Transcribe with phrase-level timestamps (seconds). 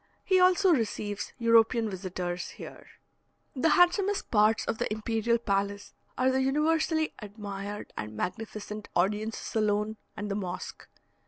[0.23, 2.87] He also receives European visitors here.
[3.55, 9.97] The handsomest parts of the imperial palace are the universally admired and magnificent audience saloon
[10.17, 10.87] and the mosque.